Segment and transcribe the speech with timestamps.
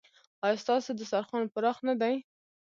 [0.45, 2.15] ایا ستاسو دسترخوان پراخ نه دی؟